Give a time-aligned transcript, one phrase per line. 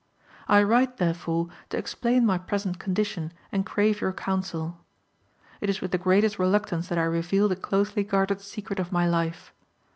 [0.47, 4.79] I write, therefore, to explain my present condition and crave your counsel.
[5.59, 9.07] It is with the greatest reluctance that I reveal the closely guarded secret of my
[9.07, 9.53] life.